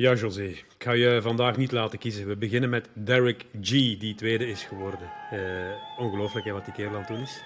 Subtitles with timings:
[0.00, 0.44] Ja, José.
[0.44, 2.26] Ik ga je vandaag niet laten kiezen.
[2.26, 5.10] We beginnen met Derek G, die tweede is geworden.
[5.32, 5.38] Uh,
[5.98, 7.42] ongelooflijk hè, wat die kerel aan het doen is.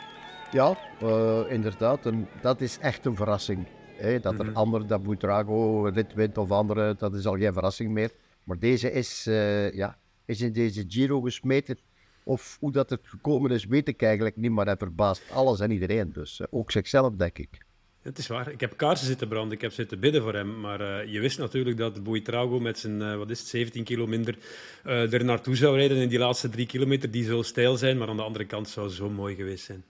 [0.52, 2.06] Ja, uh, inderdaad.
[2.06, 3.66] En dat is echt een verrassing.
[3.96, 4.20] Hè?
[4.20, 4.56] Dat er mm -hmm.
[4.56, 8.10] ander, dat Buitrago rit wint of andere, dat is al geen verrassing meer.
[8.44, 11.78] Maar deze is, uh, ja, is in deze Giro gesmeten.
[12.24, 14.50] Of hoe dat het gekomen is, weet ik eigenlijk niet.
[14.50, 16.12] Maar hij verbaast alles en iedereen.
[16.12, 17.63] Dus ook zichzelf, denk ik.
[18.04, 18.50] Het is waar.
[18.50, 20.60] Ik heb kaarsen zitten branden, ik heb zitten bidden voor hem.
[20.60, 24.06] Maar uh, je wist natuurlijk dat Boeitrago met zijn uh, wat is het, 17 kilo
[24.06, 24.38] minder
[24.86, 27.10] uh, er naartoe zou rijden in die laatste drie kilometer.
[27.10, 29.84] Die zou stijl zijn, maar aan de andere kant zou zo mooi geweest zijn.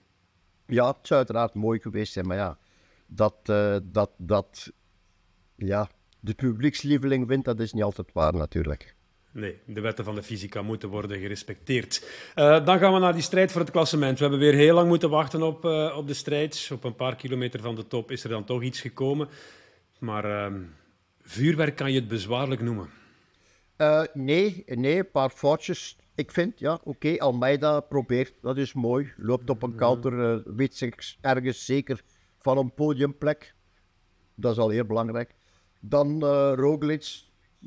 [0.65, 2.27] Ja, het zou uiteraard mooi geweest zijn.
[2.27, 2.57] Maar ja,
[3.07, 3.45] dat,
[3.83, 4.71] dat, dat
[5.55, 8.94] ja, de publiekslieveling wint, dat is niet altijd waar natuurlijk.
[9.35, 12.07] Nee, de wetten van de fysica moeten worden gerespecteerd.
[12.35, 14.17] Uh, dan gaan we naar die strijd voor het klassement.
[14.17, 16.69] We hebben weer heel lang moeten wachten op, uh, op de strijd.
[16.73, 19.27] Op een paar kilometer van de top is er dan toch iets gekomen.
[19.99, 20.59] Maar uh,
[21.21, 22.89] vuurwerk kan je het bezwaarlijk noemen.
[23.75, 25.97] Eh, nee, nee, een paar foutjes.
[26.15, 29.13] Ik vind, ja, oké, okay, Almeida probeert, dat is mooi.
[29.17, 32.01] Loopt op een counter, weet zich ergens zeker
[32.39, 33.55] van een podiumplek.
[34.35, 35.35] Dat is al heel belangrijk.
[35.79, 37.23] Dan Roglic,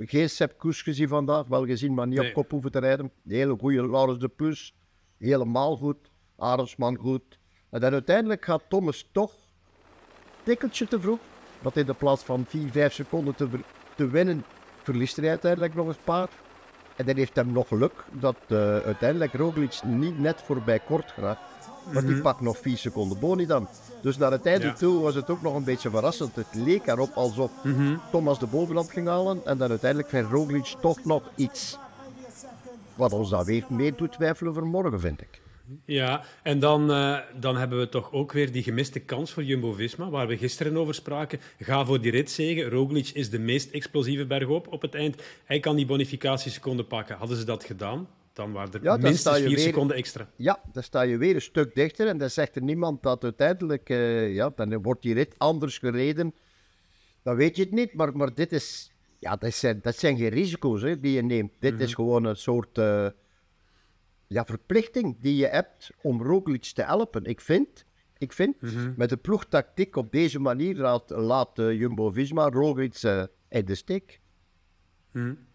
[0.06, 2.28] geen Sepp Koes gezien vandaag, wel gezien, maar niet nee.
[2.28, 3.10] op kop hoeven te rijden.
[3.22, 4.74] De hele goede Laurens de Plus,
[5.18, 6.10] helemaal goed.
[6.36, 7.38] Arendsman goed.
[7.70, 11.18] En dan uiteindelijk gaat Thomas toch een tikkeltje te vroeg.
[11.62, 13.48] Want in de plaats van 4, 5 seconden te,
[13.96, 14.44] te winnen,
[14.82, 16.28] verliest hij uiteindelijk nog een paar.
[16.96, 21.40] En dan heeft hem nog geluk dat uh, uiteindelijk Roglic niet net voorbij kort geraakt.
[21.92, 22.12] Maar -hmm.
[22.12, 23.68] die pakt nog 4 seconden boni dan.
[24.02, 24.72] Dus naar het einde ja.
[24.72, 26.36] toe was het ook nog een beetje verrassend.
[26.36, 28.00] Het leek erop alsof mm -hmm.
[28.10, 29.40] Thomas de bovenland ging halen.
[29.44, 31.78] En dan uiteindelijk vindt Roglic toch nog iets.
[32.94, 35.40] Wat ons dan weer meer doet twijfelen voor morgen, vind ik.
[35.84, 40.10] Ja, en dan, uh, dan hebben we toch ook weer die gemiste kans voor Jumbo-Visma,
[40.10, 41.40] waar we gisteren over spraken.
[41.58, 42.70] Ga voor die ritzegen.
[42.70, 45.22] Roglic is de meest explosieve bergop op het eind.
[45.44, 47.16] Hij kan die bonificatieseconden pakken.
[47.16, 50.30] Hadden ze dat gedaan, dan waren er ja, minstens vier weer, seconden extra.
[50.36, 53.88] Ja, dan sta je weer een stuk dichter en dan zegt er niemand dat uiteindelijk,
[53.88, 56.34] uh, ja, dan wordt die rit anders gereden.
[57.22, 60.28] Dan weet je het niet, maar, maar dit is, ja, dat zijn, dat zijn geen
[60.28, 61.52] risico's hè, die je neemt.
[61.58, 61.86] Dit mm -hmm.
[61.86, 63.08] is gewoon een soort uh,
[64.26, 67.24] ja, verplichting die je hebt om Roglic te helpen.
[67.24, 67.84] Ik vind,
[68.18, 68.94] ik vind mm -hmm.
[68.96, 73.02] met de ploegtactiek op deze manier laat, laat uh, Jumbo-Visma Roglic
[73.48, 74.20] in de steek.
[75.12, 75.46] Mm -hmm.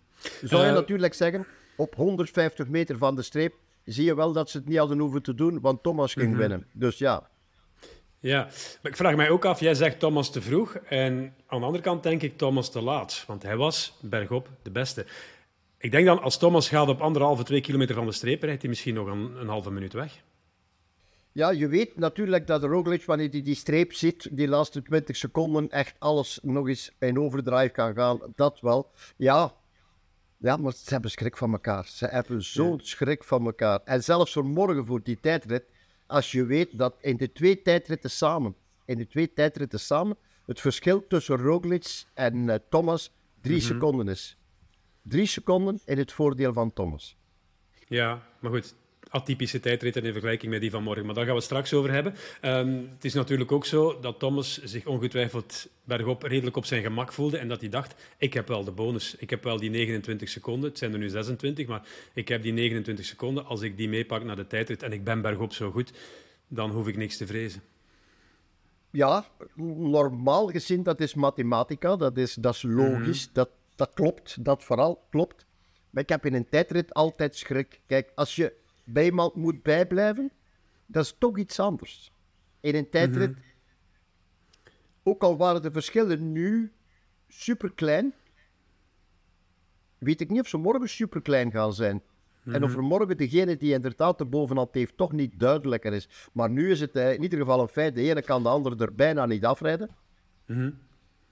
[0.44, 1.46] Zou je natuurlijk zeggen
[1.76, 3.54] op 150 meter van de streep
[3.86, 6.32] zie je wel dat ze het niet hadden hoeven te doen, want Thomas ging mm
[6.32, 6.42] -hmm.
[6.42, 6.68] winnen.
[6.72, 7.30] Dus ja.
[8.20, 8.44] Ja,
[8.82, 11.84] maar ik vraag mij ook af, jij zegt Thomas te vroeg en aan de andere
[11.84, 15.06] kant denk ik Thomas te laat, want hij was bergop de beste.
[15.78, 18.70] Ik denk dan, als Thomas gaat op anderhalve, twee kilometer van de streep, rijdt hij
[18.70, 20.22] misschien nog een, een halve minuut weg.
[21.32, 25.70] Ja, je weet natuurlijk dat Roglic, wanneer hij die streep ziet, die laatste 20 seconden,
[25.70, 28.20] echt alles nog eens in overdrive kan gaan.
[28.36, 28.92] Dat wel.
[29.16, 29.54] Ja,
[30.44, 31.86] ja, maar ze hebben schrik van elkaar.
[31.86, 32.84] Ze hebben zo'n ja.
[32.84, 33.80] schrik van elkaar.
[33.84, 35.64] En zelfs voor morgen, voor die tijdrit,
[36.08, 38.56] als je weet dat in de twee tijdritten samen,
[38.86, 43.12] in de twee tijdritten samen, het verschil tussen Roglic en uh, Thomas
[43.42, 43.70] drie mm -hmm.
[43.70, 44.38] seconden is.
[45.02, 47.18] Drie seconden in het voordeel van Thomas.
[47.88, 48.76] Ja, maar goed,
[49.14, 51.06] atypische tijdritten in vergelijking met die van morgen.
[51.06, 52.16] Maar daar gaan we het straks over hebben.
[52.42, 57.14] Um, het is natuurlijk ook zo dat Thomas zich ongetwijfeld bergop redelijk op zijn gemak
[57.14, 59.16] voelde en dat hij dacht, ik heb wel de bonus.
[59.16, 60.70] Ik heb wel die 29 seconden.
[60.70, 63.46] Het zijn er nu 26, maar ik heb die 29 seconden.
[63.46, 65.94] Als ik die meepak naar de tijdrit en ik ben bergop zo goed,
[66.48, 67.62] dan hoef ik niks te vrezen.
[68.92, 69.26] Ja,
[69.56, 73.34] normaal gezien, dat is mathematica, dat is, dat is logisch, mm.
[73.34, 75.46] dat, dat klopt, dat vooral klopt.
[75.90, 77.82] Maar ik heb in een tijdrit altijd schrik.
[77.88, 78.54] Kijk, als je
[78.84, 80.32] bij iemand moet bijblijven,
[80.86, 82.12] dat is toch iets anders.
[82.60, 84.72] In een tijdrit, mm -hmm.
[85.04, 86.72] ook al waren de verschillen nu
[87.28, 88.14] super klein,
[89.98, 91.94] weet ik niet of ze morgen super klein gaan zijn.
[91.96, 92.02] Mm
[92.44, 92.54] -hmm.
[92.54, 96.30] En of er morgen degene die inderdaad de bovenhand heeft toch niet duidelijker is.
[96.34, 98.96] Maar nu is het in ieder geval een feit, de ene kan de andere er
[98.96, 99.90] bijna niet afrijden.
[100.46, 100.78] Mm -hmm.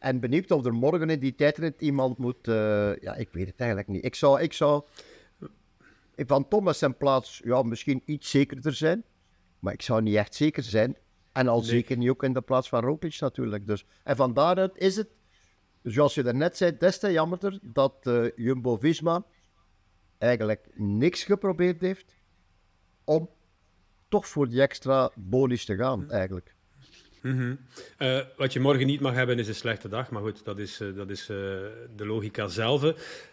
[0.02, 2.48] En benieuwd of er morgen in die tijdrit iemand moet...
[2.48, 4.06] Uh, ja, ik weet het eigenlijk niet.
[4.06, 4.42] Ik zou...
[4.42, 4.84] Ik zou
[6.16, 9.04] van Thomas zijn plaats ja, misschien iets zekerder zijn.
[9.60, 10.98] Maar ik zou niet echt zeker zijn.
[11.32, 11.68] En al nee.
[11.68, 13.68] zeker niet ook in de plaats van Roglic natuurlijk.
[13.68, 13.86] Dus.
[14.04, 15.10] En van daaruit is het,
[15.84, 19.26] zoals je daarnet zei, des te jammerder dat uh, Jumbo-Visma
[20.18, 22.16] eigenlijk niks geprobeerd heeft
[23.04, 23.30] om
[24.10, 26.56] toch voor die extra bonus te gaan, eigenlijk.
[27.22, 27.58] Mm -hmm.
[28.00, 30.82] uh, wat je morgen niet mag hebben is een slechte dag, maar goed, dat is,
[30.82, 31.38] uh, dat is uh,
[31.96, 32.84] de logica zelf.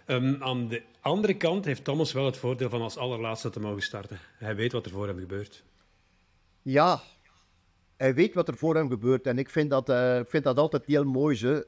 [0.07, 3.83] Um, aan de andere kant heeft Thomas wel het voordeel van als allerlaatste te mogen
[3.83, 4.19] starten.
[4.39, 5.65] Hij weet wat er voor hem gebeurt.
[6.63, 7.01] Ja,
[7.97, 9.93] hij weet wat er voor hem gebeurt en ik vind dat,
[10.29, 11.37] vind dat altijd heel mooi.
[11.37, 11.65] Ze.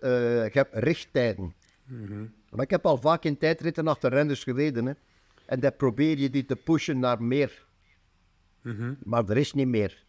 [0.52, 1.54] je hebt richttijden.
[1.84, 2.32] Mm -hmm.
[2.50, 4.86] Maar ik heb al vaak in tijdritten achter renners gereden.
[4.86, 4.92] Hè.
[5.46, 7.64] En dan probeer je die te pushen naar meer.
[9.04, 10.04] Maar er is niet meer.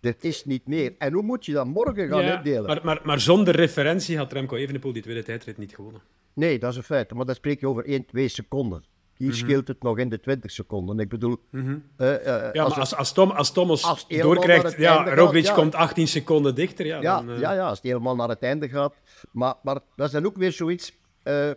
[0.00, 0.94] Er is niet meer.
[0.98, 2.64] En hoe moet je dat morgen gaan Ja, uitdelen?
[2.66, 6.00] maar, maar, maar zonder referentie had Remco Evenepoel die tweede tijdrit niet gewonnen.
[6.32, 7.12] Nee, dat is een feit.
[7.14, 8.84] Maar dan spreek je over 1, 2 seconden.
[9.16, 10.98] Hier scheelt het nog in de 20 seconden.
[10.98, 15.14] Ik bedoel, eh, eh, Ja, als maar als, als, Tom, als Thomas als doorkrijgt, ja,
[15.14, 15.54] Roglic ja.
[15.54, 16.86] komt 18 seconden dichter.
[16.86, 18.94] Ja, Ja, dan, eh, ja, ja, als het helemaal naar het einde gaat.
[19.32, 20.92] Maar, maar dat is dan ook weer zoiets.
[21.22, 21.50] eh,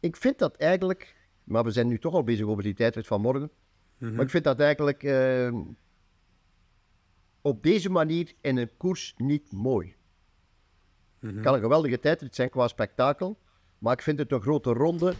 [0.00, 1.14] ik vind dat eigenlijk.
[1.44, 3.50] Maar we zijn nu toch al bezig over die tijdrit van morgen.
[3.98, 4.14] Mhm.
[4.14, 5.02] Maar ik vind dat eigenlijk.
[7.42, 9.94] Op deze manier in een koers niet mooi.
[11.20, 11.34] Mhm.
[11.34, 13.38] Het kan een geweldige tijdrit zijn qua spektakel.
[13.78, 15.14] Maar ik vind het een grote ronde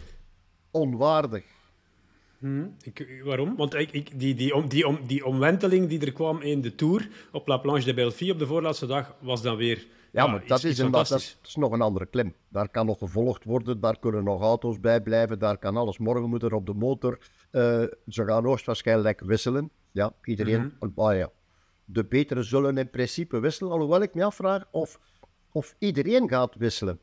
[0.71, 1.43] onwaardig.
[2.39, 3.55] Hm, ik, waarom?
[3.55, 6.75] Want ik, ik, die, die, om, die, om, die omwenteling die er kwam in de
[6.75, 10.39] Tour op La Planche de Belleville op de voorlaatste dag, was dan weer Ja, maar
[10.39, 12.33] iets- dat is, een, dat, dat is nog een andere klim.
[12.47, 15.97] Daar kan nog gevolgd worden, daar kunnen nog auto's bij blijven, daar kan alles.
[15.97, 17.19] Morgen moet er op de motor.
[17.51, 19.69] eh, ze gaan hoogstwaarschijnlijk wisselen.
[19.91, 20.73] Ja, iedereen.
[20.95, 21.29] ah ja.
[21.93, 24.99] De betere zullen in principe wisselen, alhoewel ik me afvraag of,
[25.51, 26.99] of iedereen gaat wisselen.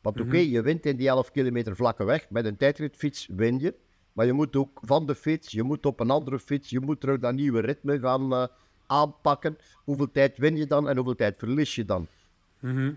[0.00, 2.30] Want oké, je wint in die 11 kilometer vlakke weg.
[2.30, 3.74] Met een tijdritfiets win je.
[4.12, 7.00] Maar je moet ook van de fiets, je moet op een andere fiets, je moet
[7.00, 8.46] terug dat nieuwe ritme gaan eh,
[8.86, 9.58] aanpakken.
[9.84, 12.06] Hoeveel tijd win je dan en hoeveel tijd verlies je dan?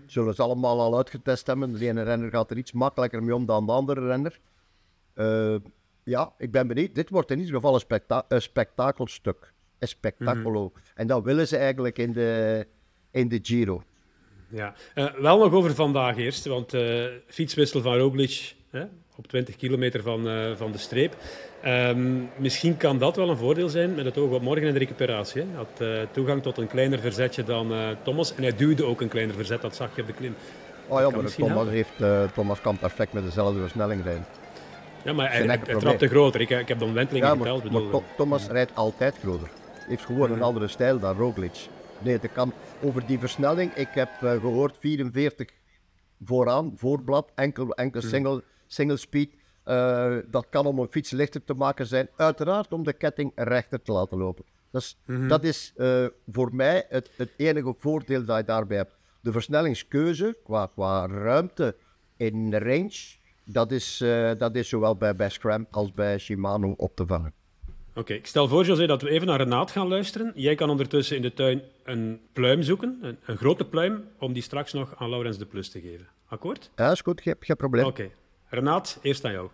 [0.06, 1.72] Zullen ze allemaal al uitgetest hebben.
[1.72, 4.40] De ene renner gaat er iets makkelijker mee om dan de andere renner.
[5.14, 5.56] Eh,
[6.02, 6.94] ja, ik ben benieuwd.
[6.94, 9.52] Dit wordt in ieder geval een, spekta een spektakelstuk.
[9.80, 10.72] Een spektaculo.
[10.94, 12.66] En dat willen ze eigenlijk in de,
[13.10, 13.82] in de Giro.
[14.48, 14.74] Ja.
[14.94, 18.82] Eh, wel nog over vandaag eerst, want eh, fietswissel van Roglic hè,
[19.16, 21.16] op 20 kilometer van, eh, van de streep.
[21.62, 24.78] Ehm, misschien kan dat wel een voordeel zijn met het oog op morgen in de
[24.78, 25.42] recuperatie.
[25.42, 27.72] Hij had toegang tot een kleiner verzetje dan
[28.02, 30.34] Thomas en hij duwde ook een kleiner verzet, dat zag je op de klim.
[30.86, 31.92] Oh ja, maar Thomas, heeft,
[32.34, 34.26] Thomas kan perfect met dezelfde versnelling rijden.
[35.04, 36.40] Ja, maar hij, hij, hij trapte groter.
[36.40, 37.92] Ik, ik heb de omwentelingen Ja, maar, geteld.
[37.92, 39.48] maar Thomas rijdt altijd groter.
[39.90, 41.68] Heeft gewoon een andere stijl dan Roglic.
[41.98, 42.52] Nee, dat kan
[42.82, 43.72] over die versnelling.
[43.74, 45.48] Ik heb eh, gehoord 44
[46.24, 49.30] vooraan, voorblad, enkel, enkel single, single speed.
[49.62, 52.08] Eh, dat kan om een fiets lichter te maken zijn.
[52.16, 54.44] Uiteraard om de ketting rechter te laten lopen.
[54.70, 54.98] Dat is,
[55.28, 58.96] dat is eh, voor mij het, het enige voordeel dat je daarbij hebt.
[59.20, 61.76] De versnellingskeuze qua, qua ruimte
[62.16, 64.04] in range, dat is,
[64.38, 67.32] dat is zowel bij, bij Scram als bij Shimano op te vangen.
[67.94, 70.32] Oké, ik stel voor, José, dat we even naar Renaat gaan luisteren.
[70.34, 74.42] Jij kan ondertussen in de tuin een pluim zoeken, een, een grote pluim, om die
[74.42, 76.08] straks nog aan Laurens de Plus te geven.
[76.28, 76.70] Akkoord?
[76.76, 77.84] Ja, is goed, geen, geen probleem.
[77.84, 78.10] Oké.
[78.48, 79.48] Renaat, eerst aan jou.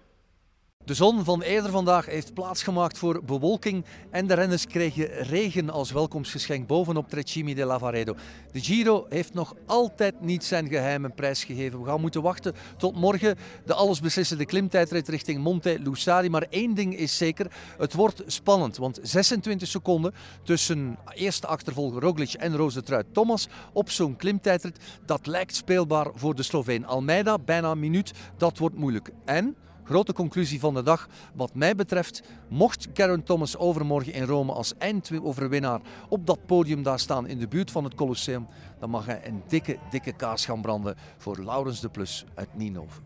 [0.86, 5.90] De zon van eerder vandaag heeft plaatsgemaakt voor bewolking en de renners kregen regen als
[5.90, 8.14] welkomstgeschenk bovenop Trecimi de Lavaredo.
[8.52, 11.80] De Giro heeft nog altijd niet zijn geheime prijs gegeven.
[11.80, 16.30] We gaan moeten wachten tot morgen de allesbeslissende klimtijdrit richting Monte Lussari.
[16.30, 22.32] Maar één ding is zeker, het wordt spannend, want 26 seconden tussen eerste achtervolger Roglic
[22.32, 26.86] en Trui Thomas op zo'n klimtijdrit, dat lijkt speelbaar voor de Sloveen.
[26.86, 29.10] Almeida, bijna een minuut, dat wordt moeilijk.
[29.24, 29.56] En...
[29.86, 31.08] Grote conclusie van de dag.
[31.34, 36.98] Wat mij betreft, mocht Karen Thomas overmorgen in Rome als eindoverwinnaar op dat podium daar
[36.98, 38.46] staan in de buurt van het Colosseum,
[38.78, 43.00] dan mag hij een dikke, dikke kaas gaan branden voor Laurens de Plus uit Ninove.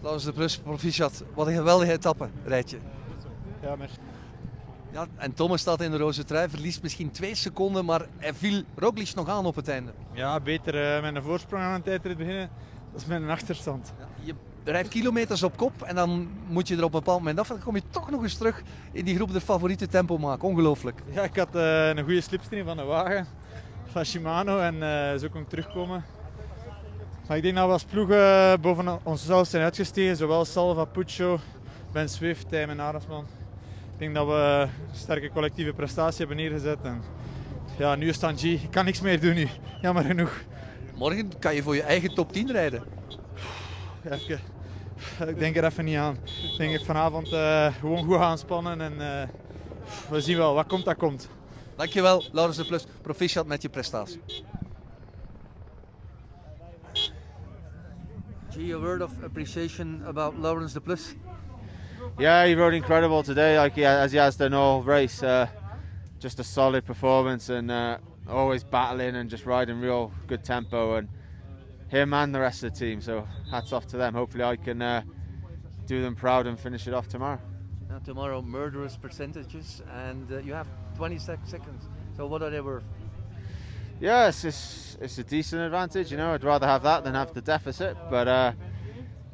[0.00, 1.24] Laurens de Plus, proficiat.
[1.34, 2.78] Wat een geweldige etappe, rijtje.
[3.62, 3.98] Ja, merci.
[4.92, 8.62] Ja, en Thomas staat in de roze trui, verliest misschien twee seconden, maar hij viel
[8.74, 9.92] Roglic nog aan op het einde.
[10.12, 12.50] Ja, beter eh, met een voorsprong aan een tijdrit beginnen
[12.94, 13.92] dan met een achterstand.
[13.98, 14.34] Ja, je
[14.64, 17.48] rijdt kilometers op kop en dan moet je er op een bepaald moment af.
[17.48, 20.48] En dan kom je toch nog eens terug in die groep de favoriete tempo maken.
[20.48, 21.02] Ongelooflijk.
[21.12, 23.26] Ja, ik had eh, een goede slipstream van de wagen
[23.84, 26.04] van Shimano en eh, zo kon ik terugkomen.
[27.26, 28.08] Maar ik denk dat we als ploeg
[28.60, 31.38] boven onszelf zijn uitgestegen, zowel Salva, Puccio,
[31.92, 33.26] Ben Swift, Tijmen en Arendsman.
[33.92, 36.78] Ik denk dat we een sterke collectieve prestatie hebben neergezet.
[36.82, 37.02] En
[37.78, 38.42] ja, nu is het aan G.
[38.42, 39.48] Ik kan niks meer doen nu,
[39.80, 40.42] jammer genoeg.
[40.94, 42.82] Morgen kan je voor je eigen top 10 rijden.
[44.02, 44.38] Ja, ik,
[45.28, 46.18] ik denk er even niet aan.
[46.24, 49.28] Ik denk dat vanavond eh, gewoon goed gaan spannen en eh,
[50.10, 51.28] we zien wel, wat komt dat komt.
[51.76, 52.86] Dankjewel, Laurens de Plus.
[53.02, 54.20] Proficiat met je prestatie.
[58.50, 61.14] Gee, a word of appreciation about Laurens de Plus.
[62.18, 65.26] Yeah, he rode incredible today, like he, as he has done all race.
[65.26, 65.46] Uh,
[66.18, 67.96] just a solid performance and uh,
[68.28, 70.96] always battling and just riding real good tempo.
[70.96, 71.08] And
[71.88, 73.00] him and the rest of the team.
[73.00, 74.14] So hats off to them.
[74.14, 75.02] Hopefully, I can uh,
[75.86, 77.40] do them proud and finish it off tomorrow.
[77.88, 80.66] Now, tomorrow, murderous percentages, and uh, you have
[80.96, 81.84] 20 sec- seconds.
[82.16, 82.84] So, what are they worth?
[84.00, 86.10] Yeah, it's, it's it's a decent advantage.
[86.10, 87.96] You know, I'd rather have that than have the deficit.
[88.10, 88.52] But uh,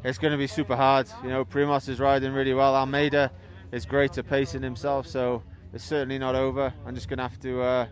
[0.04, 1.08] it's going to be super hard.
[1.22, 2.74] You know, Primos is riding really well.
[2.74, 3.30] Almeida
[3.72, 5.42] is great at pacing himself, so
[5.72, 6.72] it's certainly not over.
[6.86, 7.86] I'm just going to have to, uh,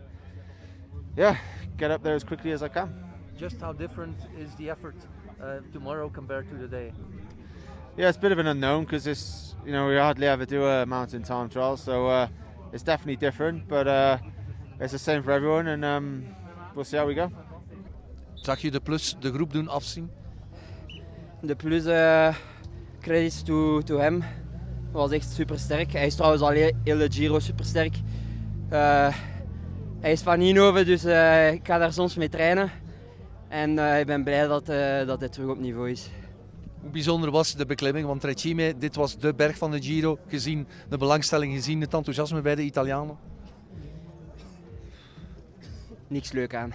[1.19, 1.35] yeah,
[1.75, 2.89] get up there as quickly as I can.
[3.37, 4.95] Just how different is the effort
[5.43, 6.93] uh, tomorrow compared to the day?
[7.97, 10.65] Yeah, it's a bit of an unknown because it's you know we hardly ever do
[10.65, 12.27] a mountain time trial, so uh,
[12.71, 13.67] it's definitely different.
[13.67, 14.17] But uh,
[14.79, 16.35] it's the same for everyone, and um,
[16.73, 17.29] we'll see how we go.
[18.35, 20.09] Zag je de plus de groep doen afzien?
[21.41, 22.33] De plus uh,
[23.01, 24.23] credits to, to hem
[24.91, 25.91] was echt super sterk.
[25.91, 27.95] Hij is trouwens al heel, heel de Giro super sterk.
[29.99, 32.71] Hij is van Ninove, dus uh, ik ga daar soms mee trainen.
[33.47, 36.09] En uh, ik ben blij dat, uh, dat hij terug op niveau is.
[36.81, 38.05] Hoe bijzonder was de beklimming?
[38.05, 40.17] Want Trecime, dit was de berg van de Giro.
[40.27, 43.17] Gezien de belangstelling, gezien het enthousiasme bij de Italianen.
[46.07, 46.73] Niks leuk aan.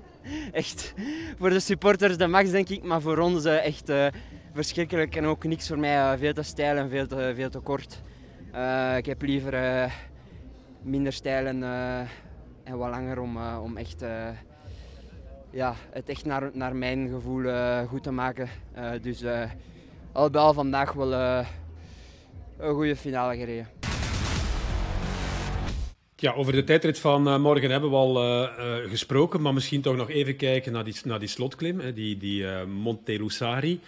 [0.52, 0.94] echt,
[1.38, 3.92] voor de supporters de max denk ik, maar voor ons echt
[4.54, 5.16] verschrikkelijk.
[5.16, 8.00] En ook niks voor mij, veel te stijl en veel te, veel te kort.
[8.96, 9.90] ik heb liever
[10.82, 11.62] minder stijl en,
[12.66, 14.04] en wat langer om, om echt
[15.50, 18.48] ja, het echt naar, naar mijn gevoel uh, goed te maken.
[19.02, 19.24] Dus
[20.12, 23.68] al bij al vandaag wel een goede finale gereden.
[26.16, 28.48] Ja, over de tijdrit van morgen hebben we al
[28.88, 32.46] gesproken, maar misschien toch nog even kijken naar die, naar die slotklim, hè, die, die
[32.64, 33.80] Monte Lusari.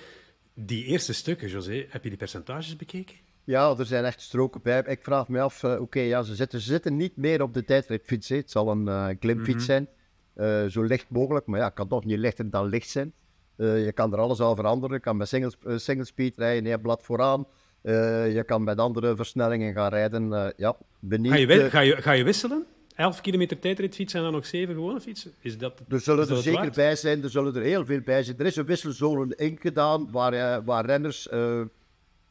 [0.55, 3.17] Die eerste stukken, José, heb je die percentages bekeken?
[3.49, 4.83] Ja, er zijn echt stroken bij.
[4.87, 8.29] Ik vraag me af, oké, ja, ze, zitten, ze zitten niet meer op de tijdritfiets.
[8.29, 9.89] Het zal een klimfiets mm -hmm.
[10.35, 10.65] zijn.
[10.65, 13.13] Uh, zo licht mogelijk, maar ja, het kan toch niet lichter dan licht zijn.
[13.57, 14.97] Uh, je kan er alles aan veranderen.
[14.97, 17.47] Je kan met single, uh, single speed rijden, een blad vooraan.
[17.83, 20.53] je kan met andere versnellingen gaan rijden.
[20.57, 21.35] ja, benieuwd.
[21.35, 22.67] Ga je, ga, je, ga je wisselen?
[22.95, 25.33] 11 kilometer tijdritfiets en dan nog 7 gewone fietsen?
[25.41, 26.75] Is dat, er zullen er zeker waard?
[26.75, 28.39] bij zijn, er zullen er heel veel bij zijn.
[28.39, 31.29] Er is een wisselzone ingedaan waar, waar renners,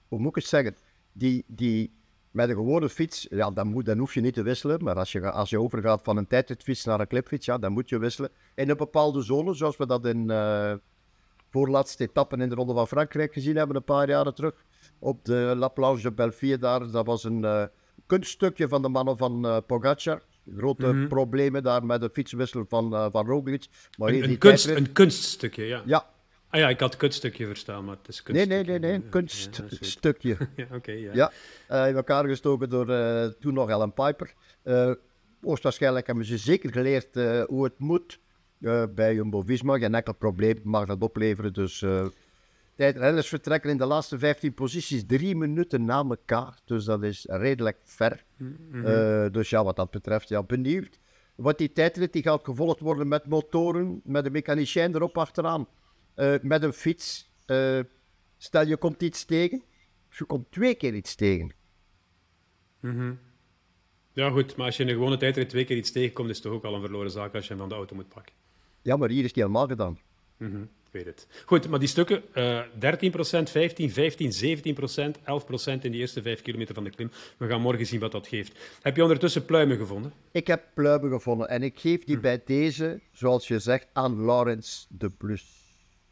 [0.07, 0.75] hoe moet ik het zeggen,
[1.17, 1.91] die, die
[2.31, 4.83] met een gewone fiets, ja, dan, moet, dan hoef je niet te wisselen.
[4.83, 7.89] Maar als je, als je overgaat van een tijdritfiets naar een clipfiets, ja, dan moet
[7.89, 8.29] je wisselen.
[8.55, 10.73] In een bepaalde zone, zoals we dat in uh,
[11.49, 14.65] voorlaatste etappen in de Ronde van Frankrijk gezien hebben, een paar jaren terug.
[14.99, 17.63] Op de La Planche de daar, dat was een uh,
[18.05, 20.21] kunststukje van de mannen van uh, Pogacar.
[20.57, 21.07] Grote mm -hmm.
[21.07, 23.65] problemen daar met de fietswissel van, uh, van Roglic.
[23.97, 25.81] Maar een, een, kunst, een kunststukje, ja.
[25.85, 26.05] Ja,
[26.49, 30.37] Ah ja, ik had kunststukje verstaan, maar het is Nee, nee, nee, nee, een kunststukje.
[30.55, 31.11] Ja, oké, okay, ja.
[31.13, 31.31] ja
[31.71, 34.33] uh, in elkaar gestoken door uh, toen nog Ellen Piper.
[34.63, 34.91] Uh,
[35.39, 37.13] waarschijnlijk hebben ze zeker geleerd
[37.47, 38.19] hoe het moet
[38.95, 39.77] bij Jumbo-Visma.
[39.77, 41.85] Geen enkel probleem mag dat opleveren, dus...
[42.75, 46.59] Renners vertrekken in de laatste 15 posities drie minuten na elkaar.
[46.65, 48.23] Dus dat is redelijk ver.
[48.37, 49.31] Mm -hmm.
[49.31, 50.99] dus ja, wat dat betreft, ja, benieuwd.
[51.35, 55.67] Want die tijdrit die gaat gevolgd worden met motoren, met een mechanicien erop achteraan.
[56.17, 57.29] Uh, met een fiets.
[57.45, 57.79] Uh,
[58.37, 59.63] stel je komt iets tegen,
[60.09, 61.51] je komt twee keer iets tegen.
[62.79, 63.19] Mm -hmm.
[64.11, 66.45] Ja, goed, maar als je in een gewone tijdrit twee keer iets tegenkomt, is het
[66.45, 68.33] toch ook al een verloren zaak als je hem van de auto moet pakken.
[68.81, 69.99] Ja, maar hier is het helemaal gedaan.
[70.37, 70.69] Mm -hmm.
[70.85, 71.27] Ik weet het.
[71.45, 76.75] Goed, maar die stukken, uh, 13%, 15, 15, 17%, 11% in die eerste vijf kilometer
[76.75, 77.11] van de klim.
[77.37, 78.77] We gaan morgen zien wat dat geeft.
[78.81, 80.13] Heb je ondertussen pluimen gevonden?
[80.31, 82.21] Ik heb pluimen gevonden en ik geef die hm.
[82.21, 85.56] bij deze, zoals je zegt, aan Laurens de Plus.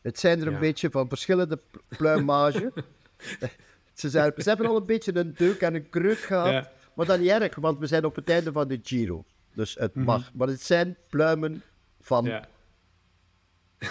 [0.06, 0.60] Het zijn er een ja.
[0.60, 2.72] beetje van verschillende pluimage.
[3.94, 6.52] ze, zijn, ze hebben al een beetje een deuk en een kreuk gehad.
[6.52, 6.72] Ja.
[6.94, 9.24] Maar dat niet erg, want we zijn op het einde van de Giro.
[9.54, 10.18] Dus het mag.
[10.18, 10.32] Mm -hmm.
[10.38, 11.64] Maar het zijn pluimen
[12.02, 12.26] van...
[12.26, 12.48] Ja.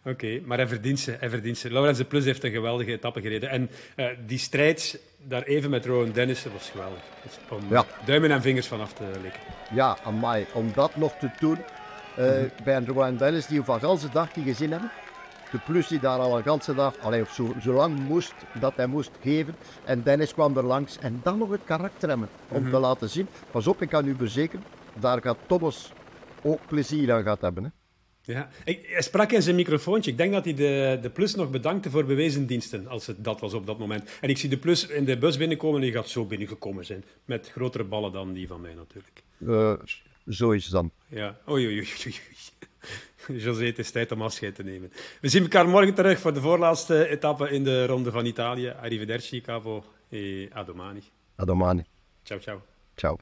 [0.00, 1.16] Oké, okay, maar hij verdient ze.
[1.18, 1.70] Hij verdient ze.
[1.70, 3.48] Laurens de Plus heeft een geweldige etappe gereden.
[3.48, 7.02] En uh, die strijd daar even met Rowan Dennis was geweldig.
[7.22, 7.86] Dus om ja.
[8.04, 9.40] duimen en vingers vanaf te likken.
[9.74, 10.46] Ja, amai.
[10.52, 11.58] Om dat nog te doen...
[12.18, 12.50] Uh, mm -hmm.
[12.64, 14.90] Bij een Rowan Dennis die we van ganse dag niet gezien hebben.
[15.52, 18.76] De plus die daar al een ganse dag, allee, of zo, zo lang moest, dat
[18.76, 19.54] hij moest geven.
[19.84, 22.72] En Dennis kwam er langs en dan nog het karakter hebben om mm -hmm.
[22.72, 23.28] te laten zien.
[23.50, 24.64] Pas op, ik kan u verzekeren,
[25.00, 25.92] daar gaat Thomas
[26.42, 27.64] ook plezier aan gaat hebben.
[27.64, 27.70] Hè.
[28.24, 30.10] Ja, hij sprak in zijn microfoontje.
[30.10, 33.40] Ik denk dat hij de, de Plus nog bedankte voor bewezen diensten, als het dat
[33.40, 34.10] was op dat moment.
[34.20, 37.04] En ik zie de Plus in de bus binnenkomen en die gaat zo binnengekomen zijn.
[37.24, 39.22] Met grotere ballen dan die van mij natuurlijk.
[39.38, 39.72] Uh,
[40.28, 40.90] zo is het dan.
[41.08, 41.88] Ja, oei, oei, oei.
[42.06, 42.14] oei.
[43.44, 44.92] José, het is tijd om afscheid te nemen.
[45.20, 48.68] We zien elkaar morgen terug voor de voorlaatste etappe in de Ronde van Italië.
[48.68, 51.02] Arrivederci, Cavo e a domani.
[51.40, 51.84] A domani.
[52.22, 52.62] Ciao, ciao.
[52.94, 53.18] Ciao.